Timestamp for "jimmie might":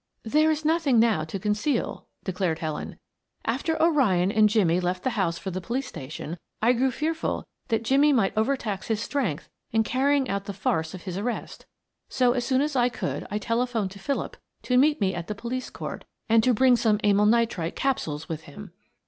7.83-8.35